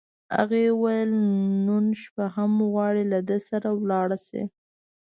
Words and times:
هغې 0.37 0.63
وویل: 0.71 1.11
نن 1.67 1.85
شپه 2.01 2.25
هم 2.35 2.51
غواړې، 2.73 3.03
له 3.11 3.19
ده 3.27 3.37
سره 3.49 3.69
ولاړه 3.79 4.17
شې؟ 4.25 4.41